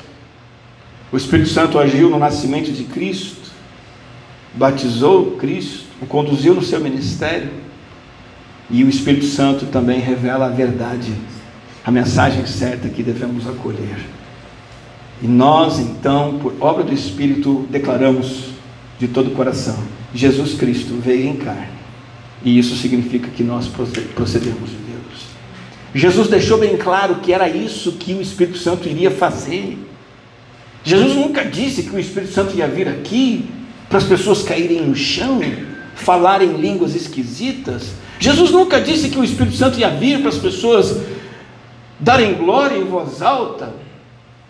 [1.10, 3.50] O Espírito Santo agiu no nascimento de Cristo,
[4.52, 7.50] batizou Cristo o conduziu no seu ministério.
[8.68, 11.14] E o Espírito Santo também revela a verdade,
[11.82, 13.96] a mensagem certa que devemos acolher.
[15.22, 18.54] E nós, então, por obra do Espírito, declaramos
[18.98, 19.76] de todo o coração:
[20.14, 21.74] Jesus Cristo veio em carne.
[22.44, 25.24] E isso significa que nós procedemos de Deus.
[25.94, 29.78] Jesus deixou bem claro que era isso que o Espírito Santo iria fazer.
[30.82, 33.46] Jesus nunca disse que o Espírito Santo ia vir aqui
[33.88, 35.40] para as pessoas caírem no chão
[35.94, 37.92] falar em línguas esquisitas.
[38.18, 41.00] Jesus nunca disse que o Espírito Santo ia vir para as pessoas
[41.98, 43.72] darem glória em voz alta,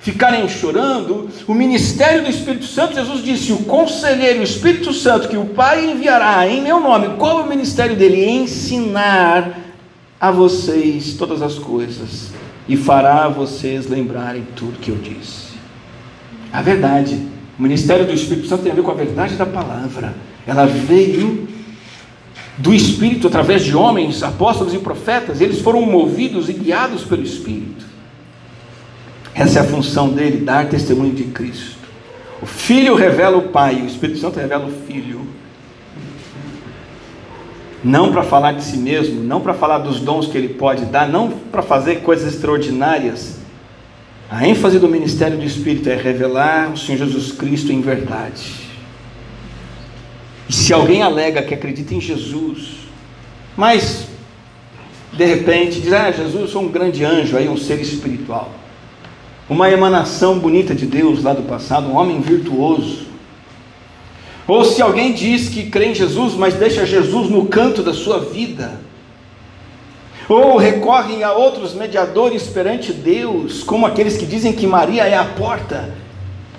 [0.04, 1.30] ficarem chorando.
[1.48, 5.90] O ministério do Espírito Santo, Jesus disse: o conselheiro, o Espírito Santo, que o Pai
[5.90, 7.16] enviará em meu nome.
[7.16, 8.28] Qual é o ministério dele?
[8.28, 9.58] Ensinar
[10.20, 12.30] a vocês todas as coisas
[12.68, 15.54] e fará vocês lembrarem tudo que eu disse.
[16.52, 17.18] A verdade,
[17.58, 20.14] o ministério do Espírito Santo tem a ver com a verdade da palavra.
[20.46, 21.48] Ela veio
[22.58, 27.93] do Espírito através de homens, apóstolos e profetas, eles foram movidos e guiados pelo Espírito.
[29.34, 31.76] Essa é a função dele, dar testemunho de Cristo.
[32.40, 35.26] O Filho revela o Pai, o Espírito Santo revela o Filho.
[37.82, 41.08] Não para falar de si mesmo, não para falar dos dons que ele pode dar,
[41.08, 43.38] não para fazer coisas extraordinárias.
[44.30, 48.64] A ênfase do ministério do Espírito é revelar o Senhor Jesus Cristo em verdade.
[50.48, 52.76] E se alguém alega que acredita em Jesus,
[53.56, 54.06] mas
[55.12, 58.63] de repente diz: Ah, Jesus, eu sou um grande anjo, aí um ser espiritual.
[59.48, 63.06] Uma emanação bonita de Deus lá do passado, um homem virtuoso.
[64.46, 68.20] Ou se alguém diz que crê em Jesus, mas deixa Jesus no canto da sua
[68.20, 68.80] vida.
[70.28, 75.24] Ou recorrem a outros mediadores perante Deus, como aqueles que dizem que Maria é a
[75.24, 75.94] porta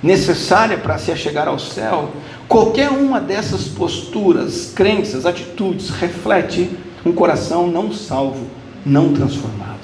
[0.02, 2.12] necessária para se achegar ao céu.
[2.48, 6.69] Qualquer uma dessas posturas, crenças, atitudes reflete
[7.04, 8.45] um coração não salvo,
[8.86, 9.75] não transformado.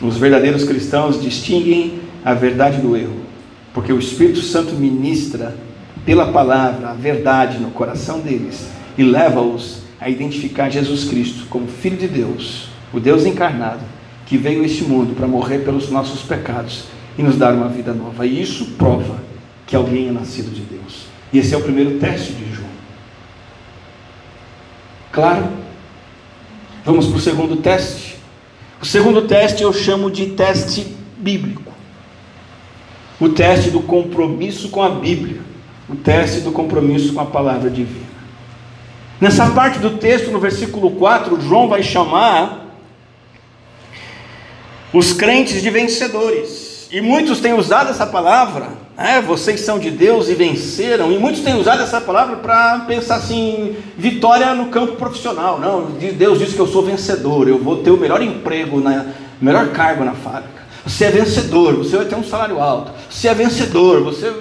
[0.00, 3.20] Os verdadeiros cristãos distinguem a verdade do erro,
[3.74, 5.56] porque o Espírito Santo ministra
[6.04, 11.96] pela palavra a verdade no coração deles e leva-os a identificar Jesus Cristo como Filho
[11.96, 13.80] de Deus, o Deus encarnado,
[14.24, 16.84] que veio a este mundo para morrer pelos nossos pecados
[17.16, 18.26] e nos dar uma vida nova.
[18.26, 19.18] E isso prova
[19.66, 21.06] que alguém é nascido de Deus.
[21.32, 22.68] E esse é o primeiro teste de João.
[25.10, 25.48] Claro?
[26.84, 28.17] Vamos para o segundo teste.
[28.80, 31.72] O segundo teste eu chamo de teste bíblico.
[33.20, 35.40] O teste do compromisso com a Bíblia.
[35.88, 38.06] O teste do compromisso com a palavra divina.
[39.20, 42.76] Nessa parte do texto, no versículo 4, João vai chamar
[44.92, 46.67] os crentes de vencedores.
[46.90, 49.20] E muitos têm usado essa palavra, né?
[49.20, 51.12] vocês são de Deus e venceram.
[51.12, 55.60] E muitos têm usado essa palavra para pensar assim: vitória no campo profissional.
[55.60, 59.06] Não, Deus diz que eu sou vencedor, eu vou ter o melhor emprego, na,
[59.40, 60.58] melhor cargo na fábrica.
[60.86, 62.92] Você é vencedor, você vai ter um salário alto.
[63.10, 64.32] Você é vencedor, você.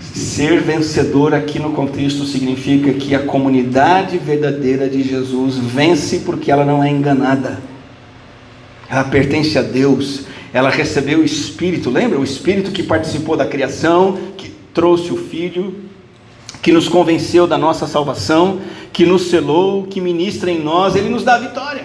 [0.00, 6.64] Ser vencedor aqui no contexto significa que a comunidade verdadeira de Jesus vence porque ela
[6.64, 7.58] não é enganada.
[8.88, 10.24] Ela pertence a Deus.
[10.52, 12.18] Ela recebeu o Espírito, lembra?
[12.18, 15.84] O Espírito que participou da criação, que trouxe o Filho,
[16.62, 18.60] que nos convenceu da nossa salvação,
[18.92, 21.84] que nos selou, que ministra em nós, ele nos dá a vitória.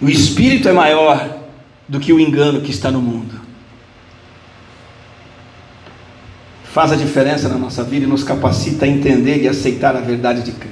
[0.00, 1.38] O Espírito é maior
[1.88, 3.40] do que o engano que está no mundo.
[6.72, 10.42] faz a diferença na nossa vida e nos capacita a entender e aceitar a verdade
[10.42, 10.69] de Cristo.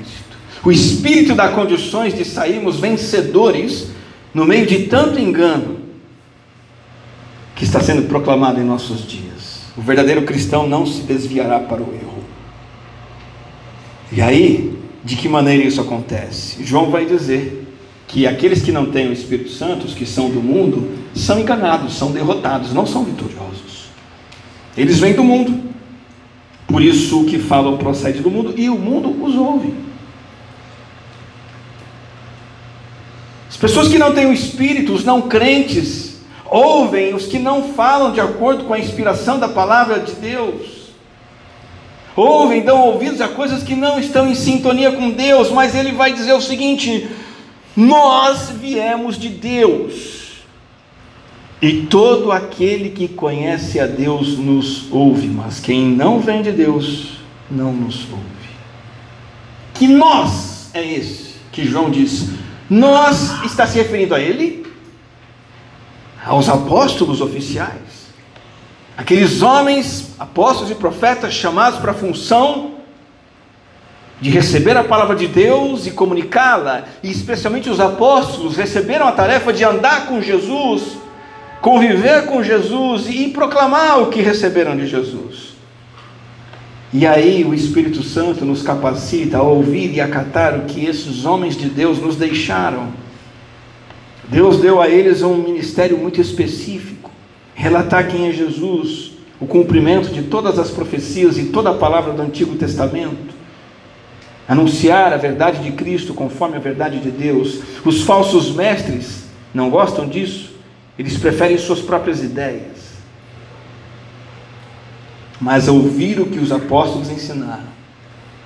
[0.68, 3.86] O Espírito dá condições de sairmos vencedores
[4.34, 5.78] no meio de tanto engano
[7.56, 9.62] que está sendo proclamado em nossos dias.
[9.78, 12.22] O verdadeiro cristão não se desviará para o erro.
[14.12, 16.62] E aí, de que maneira isso acontece?
[16.62, 17.66] João vai dizer
[18.06, 21.96] que aqueles que não têm o Espírito Santo, os que são do mundo, são enganados,
[21.96, 23.88] são derrotados, não são vitoriosos.
[24.76, 25.62] Eles vêm do mundo,
[26.66, 29.88] por isso o que falam procede do mundo e o mundo os ouve.
[33.58, 38.12] As pessoas que não têm o Espírito, os não crentes, ouvem os que não falam
[38.12, 40.92] de acordo com a inspiração da palavra de Deus.
[42.14, 46.12] Ouvem, dão ouvidos a coisas que não estão em sintonia com Deus, mas ele vai
[46.12, 47.08] dizer o seguinte:
[47.76, 50.44] nós viemos de Deus
[51.60, 57.18] e todo aquele que conhece a Deus nos ouve, mas quem não vem de Deus
[57.50, 58.24] não nos ouve.
[59.74, 62.37] Que nós é esse que João diz?
[62.68, 64.66] Nós está se referindo a ele,
[66.24, 68.08] aos apóstolos oficiais,
[68.96, 72.74] aqueles homens, apóstolos e profetas chamados para a função
[74.20, 79.52] de receber a palavra de Deus e comunicá-la, e especialmente os apóstolos receberam a tarefa
[79.52, 80.98] de andar com Jesus
[81.60, 85.47] conviver com Jesus e proclamar o que receberam de Jesus.
[86.92, 91.56] E aí o Espírito Santo nos capacita a ouvir e acatar o que esses homens
[91.56, 92.88] de Deus nos deixaram.
[94.28, 97.10] Deus deu a eles um ministério muito específico:
[97.54, 102.22] relatar quem é Jesus, o cumprimento de todas as profecias e toda a palavra do
[102.22, 103.34] Antigo Testamento,
[104.48, 107.60] anunciar a verdade de Cristo conforme a verdade de Deus.
[107.84, 110.56] Os falsos mestres não gostam disso.
[110.98, 112.77] Eles preferem suas próprias ideias.
[115.40, 117.78] Mas ouvir o que os apóstolos ensinaram,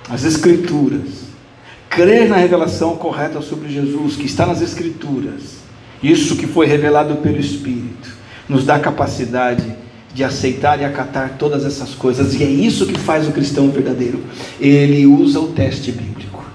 [0.09, 1.23] as Escrituras,
[1.89, 5.63] crer na revelação correta sobre Jesus, que está nas Escrituras,
[6.01, 8.09] isso que foi revelado pelo Espírito,
[8.47, 9.73] nos dá capacidade
[10.13, 14.21] de aceitar e acatar todas essas coisas, e é isso que faz o cristão verdadeiro.
[14.59, 16.45] Ele usa o teste bíblico,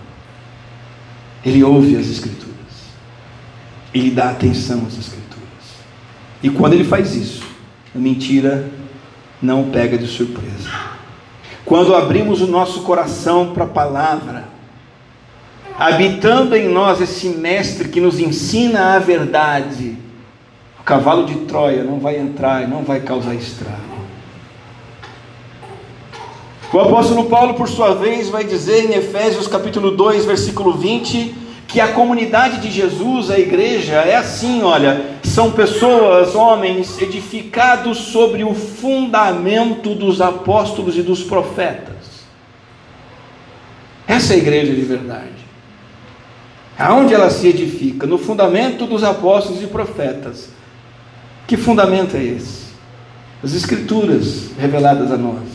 [1.44, 2.46] ele ouve as Escrituras,
[3.92, 5.18] ele dá atenção às Escrituras.
[6.42, 7.42] E quando ele faz isso,
[7.94, 8.70] a mentira
[9.40, 10.68] não pega de surpresa.
[11.64, 14.44] Quando abrimos o nosso coração para a palavra,
[15.78, 19.96] habitando em nós esse mestre que nos ensina a verdade,
[20.80, 23.98] o cavalo de Troia não vai entrar e não vai causar estrago.
[26.72, 31.34] O apóstolo Paulo, por sua vez, vai dizer em Efésios capítulo 2, versículo 20,
[31.68, 38.42] que a comunidade de Jesus, a igreja, é assim, olha, são pessoas, homens, edificados sobre
[38.42, 42.24] o fundamento dos apóstolos e dos profetas.
[44.06, 45.46] Essa é a igreja de verdade.
[46.78, 48.06] Aonde ela se edifica?
[48.06, 50.48] No fundamento dos apóstolos e profetas.
[51.46, 52.68] Que fundamento é esse?
[53.44, 55.46] As Escrituras reveladas a nós.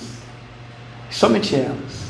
[1.09, 2.03] Somente elas.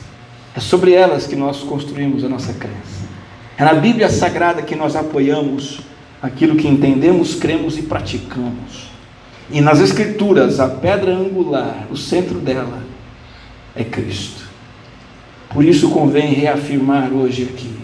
[0.53, 3.12] É sobre elas que nós construímos a nossa crença.
[3.57, 5.79] É na Bíblia Sagrada que nós apoiamos
[6.21, 8.91] aquilo que entendemos, cremos e praticamos.
[9.51, 12.81] E nas Escrituras, a pedra angular, o centro dela,
[13.75, 14.43] é Cristo.
[15.49, 17.83] Por isso convém reafirmar hoje aqui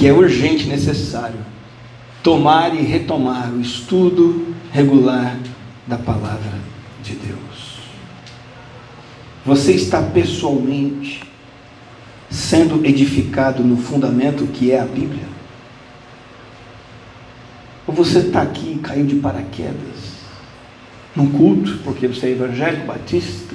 [0.00, 1.44] que é urgente necessário
[2.22, 5.36] tomar e retomar o estudo regular
[5.86, 6.58] da palavra
[7.02, 7.80] de Deus.
[9.44, 11.20] Você está pessoalmente
[12.30, 15.28] sendo edificado no fundamento que é a Bíblia?
[17.86, 20.10] Ou você está aqui e caiu de paraquedas
[21.14, 23.54] num culto, porque você é evangélico batista?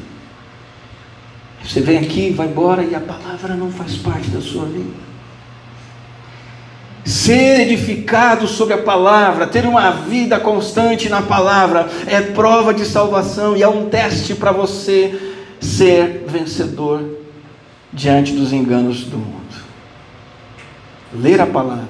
[1.63, 5.05] Você vem aqui, vai embora e a palavra não faz parte da sua vida.
[7.05, 13.55] Ser edificado sobre a palavra, ter uma vida constante na palavra, é prova de salvação
[13.55, 17.14] e é um teste para você ser vencedor
[17.95, 19.65] diante dos enganos do mundo.
[21.13, 21.87] Ler a palavra,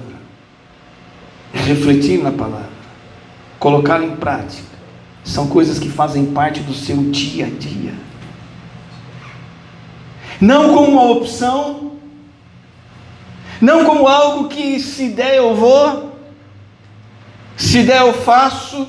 [1.51, 2.70] refletir na palavra,
[3.60, 4.76] colocar em prática,
[5.24, 7.93] são coisas que fazem parte do seu dia a dia.
[10.39, 11.93] Não como uma opção,
[13.60, 16.20] não como algo que se der eu vou,
[17.58, 18.88] se der eu faço.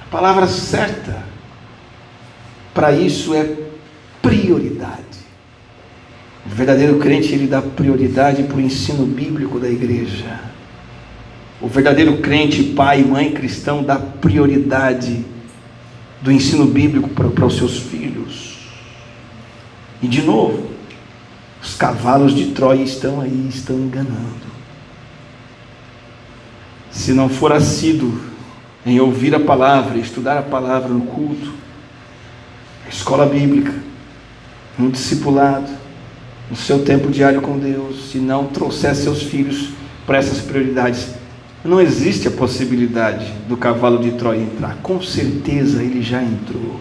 [0.00, 1.22] A palavra certa
[2.74, 3.56] para isso é
[4.20, 5.11] prioridade.
[6.44, 10.40] O verdadeiro crente ele dá prioridade para o ensino bíblico da igreja.
[11.60, 15.24] O verdadeiro crente, pai e mãe cristão, dá prioridade
[16.20, 18.58] do ensino bíblico para, para os seus filhos.
[20.02, 20.70] E de novo,
[21.62, 24.52] os cavalos de Troia estão aí, estão enganando.
[26.90, 28.20] Se não for assíduo
[28.84, 31.52] em ouvir a palavra, estudar a palavra no culto,
[32.90, 33.72] escola bíblica,
[34.76, 35.81] no discipulado,
[36.50, 39.70] no seu tempo diário com Deus, se não trouxer seus filhos
[40.06, 41.08] para essas prioridades,
[41.64, 44.76] não existe a possibilidade do cavalo de Troia entrar.
[44.82, 46.80] Com certeza ele já entrou.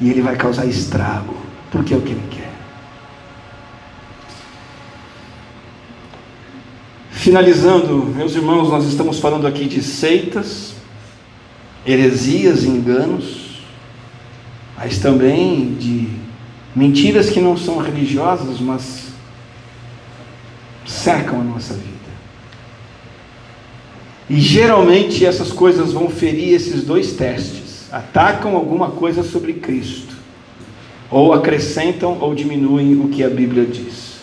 [0.00, 1.36] E ele vai causar estrago,
[1.70, 2.52] porque é o que ele quer.
[7.10, 10.74] Finalizando, meus irmãos, nós estamos falando aqui de seitas,
[11.86, 13.44] heresias enganos
[14.84, 16.08] mas também de
[16.74, 19.08] mentiras que não são religiosas, mas
[20.84, 21.94] cercam a nossa vida.
[24.28, 30.14] E geralmente essas coisas vão ferir esses dois testes: atacam alguma coisa sobre Cristo,
[31.10, 34.14] ou acrescentam ou diminuem o que a Bíblia diz.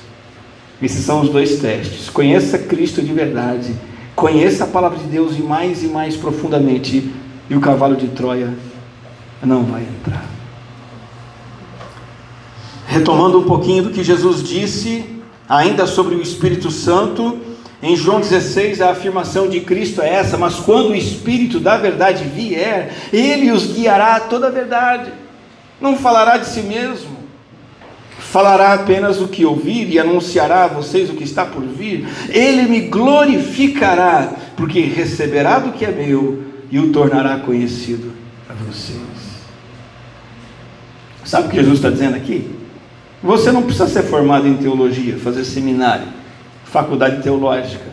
[0.81, 2.09] Esses são os dois testes.
[2.09, 3.73] Conheça Cristo de verdade,
[4.15, 7.11] conheça a palavra de Deus mais e mais profundamente,
[7.49, 8.51] e o cavalo de Troia
[9.43, 10.40] não vai entrar
[12.91, 15.05] retomando um pouquinho do que Jesus disse,
[15.47, 17.39] ainda sobre o Espírito Santo,
[17.81, 22.25] em João 16 a afirmação de Cristo é essa: Mas quando o Espírito da verdade
[22.25, 25.09] vier, ele os guiará a toda a verdade,
[25.79, 27.17] não falará de si mesmo,
[28.19, 32.05] falará apenas o que ouvir e anunciará a vocês o que está por vir.
[32.27, 38.11] Ele me glorificará, porque receberá do que é meu e o tornará conhecido
[38.49, 38.99] a vocês.
[41.23, 42.60] Sabe o que Jesus está dizendo aqui?
[43.23, 46.07] Você não precisa ser formado em teologia, fazer seminário,
[46.65, 47.85] faculdade teológica.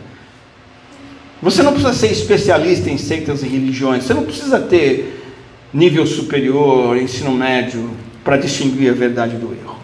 [1.41, 4.03] Você não precisa ser especialista em seitas e religiões.
[4.03, 5.23] Você não precisa ter
[5.71, 7.91] nível superior, ensino médio,
[8.23, 9.77] para distinguir a verdade do erro.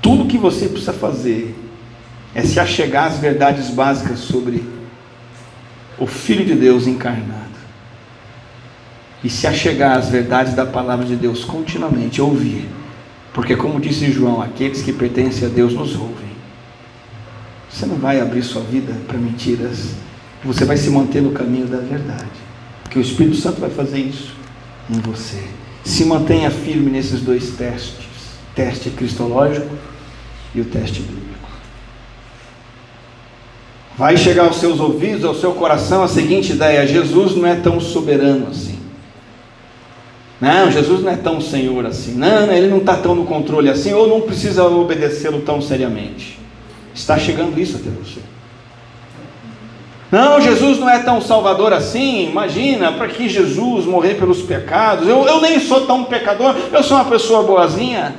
[0.00, 1.54] Tudo que você precisa fazer
[2.34, 4.64] é se achegar às verdades básicas sobre
[5.98, 7.44] o Filho de Deus encarnado.
[9.22, 12.66] E se achegar às verdades da palavra de Deus continuamente, ouvir
[13.34, 16.32] porque, como disse João, aqueles que pertencem a Deus nos ouvem.
[17.68, 19.96] Você não vai abrir sua vida para mentiras.
[20.44, 22.30] Você vai se manter no caminho da verdade.
[22.84, 24.36] Porque o Espírito Santo vai fazer isso
[24.88, 25.42] em você.
[25.82, 28.06] Se mantenha firme nesses dois testes:
[28.54, 29.76] teste cristológico
[30.54, 31.24] e o teste bíblico.
[33.98, 37.80] Vai chegar aos seus ouvidos, ao seu coração, a seguinte ideia: Jesus não é tão
[37.80, 38.73] soberano assim.
[40.40, 42.14] Não, Jesus não é tão Senhor assim.
[42.14, 46.38] Não, ele não está tão no controle assim, ou não precisa obedecê-lo tão seriamente.
[46.94, 48.20] Está chegando isso até você.
[50.10, 52.28] Não, Jesus não é tão salvador assim.
[52.28, 55.08] Imagina, para que Jesus morrer pelos pecados?
[55.08, 58.14] Eu, eu nem sou tão pecador, eu sou uma pessoa boazinha.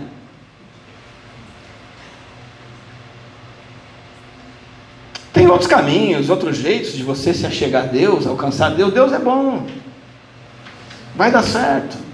[5.31, 8.93] Tem outros caminhos, outros jeitos de você se achegar a Deus, alcançar Deus.
[8.93, 9.65] Deus é bom.
[11.15, 12.04] Vai dar certo.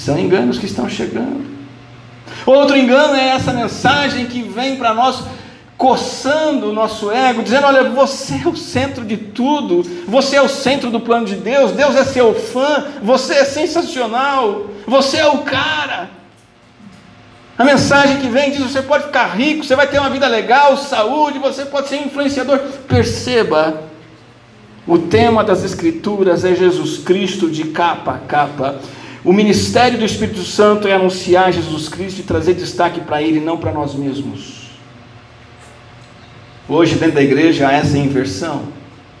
[0.00, 1.44] São enganos que estão chegando.
[2.46, 5.24] Outro engano é essa mensagem que vem para nós
[5.76, 10.48] coçando o nosso ego, dizendo: olha, você é o centro de tudo, você é o
[10.48, 15.38] centro do plano de Deus, Deus é seu fã, você é sensacional, você é o
[15.38, 16.08] cara.
[17.58, 20.78] A mensagem que vem diz: você pode ficar rico, você vai ter uma vida legal,
[20.78, 22.58] saúde, você pode ser influenciador.
[22.88, 23.82] Perceba,
[24.86, 28.80] o tema das Escrituras é Jesus Cristo de capa a capa.
[29.22, 33.58] O ministério do Espírito Santo é anunciar Jesus Cristo e trazer destaque para Ele, não
[33.58, 34.70] para nós mesmos.
[36.66, 38.62] Hoje, dentro da igreja, há essa inversão,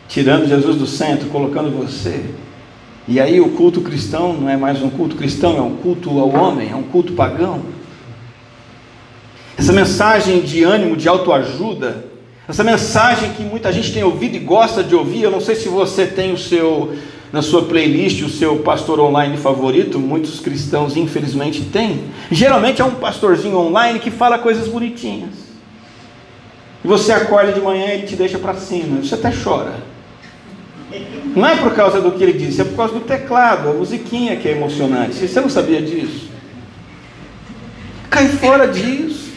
[0.08, 2.24] tirando Jesus do centro, colocando você.
[3.06, 6.30] E aí, o culto cristão não é mais um culto cristão, é um culto ao
[6.30, 7.60] homem, é um culto pagão.
[9.58, 12.06] Essa mensagem de ânimo, de autoajuda,
[12.48, 15.68] essa mensagem que muita gente tem ouvido e gosta de ouvir, eu não sei se
[15.68, 16.96] você tem o seu
[17.32, 22.04] na sua playlist o seu pastor online favorito, muitos cristãos infelizmente têm.
[22.30, 25.50] Geralmente é um pastorzinho online que fala coisas bonitinhas.
[26.84, 29.74] E você acorda de manhã e ele te deixa para cima, você até chora.
[31.36, 34.36] Não é por causa do que ele disse, é por causa do teclado, a musiquinha
[34.36, 35.14] que é emocionante.
[35.14, 36.28] Você não sabia disso?
[38.08, 39.30] Cai fora disso.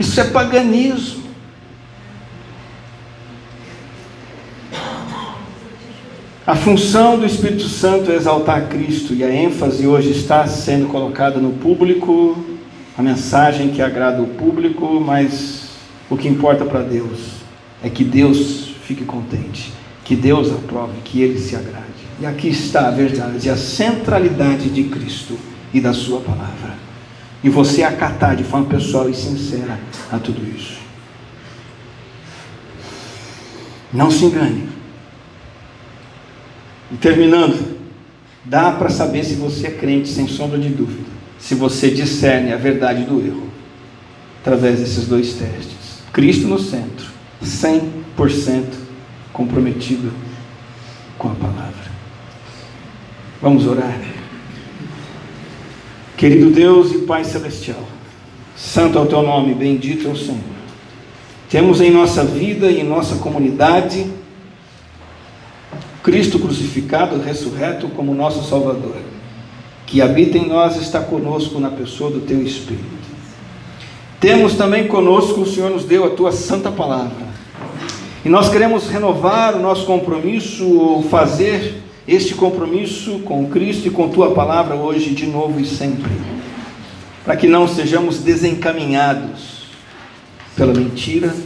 [0.00, 1.27] Isso é paganismo.
[6.48, 11.38] A função do Espírito Santo é exaltar Cristo e a ênfase hoje está sendo colocada
[11.38, 12.42] no público,
[12.96, 15.68] a mensagem que agrada o público, mas
[16.08, 17.32] o que importa para Deus
[17.82, 21.84] é que Deus fique contente, que Deus aprove, que Ele se agrade.
[22.18, 25.38] E aqui está a verdade, a centralidade de Cristo
[25.74, 26.78] e da Sua palavra
[27.44, 29.78] e você acatar de forma pessoal e sincera
[30.10, 30.78] a tudo isso.
[33.92, 34.77] Não se engane.
[36.90, 37.78] E terminando,
[38.44, 41.08] dá para saber se você é crente sem sombra de dúvida,
[41.38, 43.48] se você discerne a verdade do erro,
[44.40, 46.02] através desses dois testes.
[46.12, 47.06] Cristo no centro,
[47.44, 48.64] 100%
[49.32, 50.12] comprometido
[51.18, 51.88] com a palavra.
[53.42, 54.00] Vamos orar.
[56.16, 57.86] Querido Deus e Pai Celestial,
[58.56, 60.58] santo é o teu nome, bendito é o Senhor.
[61.48, 64.17] Temos em nossa vida e em nossa comunidade
[66.08, 68.96] Cristo crucificado, ressurreto como nosso Salvador,
[69.86, 72.86] que habita em nós, está conosco na pessoa do teu Espírito.
[74.18, 77.26] Temos também conosco, o Senhor nos deu a tua santa palavra.
[78.24, 84.30] E nós queremos renovar o nosso compromisso, fazer este compromisso com Cristo e com tua
[84.30, 86.10] palavra hoje, de novo e sempre,
[87.22, 89.66] para que não sejamos desencaminhados
[90.56, 91.36] pela mentira,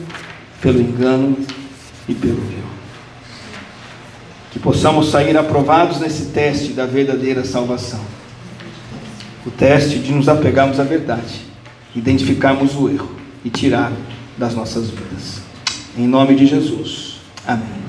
[0.61, 1.37] pelo engano
[2.09, 2.62] e pelo erro.
[4.53, 8.01] Que possamos sair aprovados nesse teste da verdadeira salvação.
[9.47, 11.41] O teste de nos apegarmos à verdade,
[11.97, 13.11] identificarmos o erro
[13.45, 13.91] e tirar
[14.37, 15.41] das nossas vidas.
[15.97, 17.21] Em nome de Jesus.
[17.47, 17.82] Amém.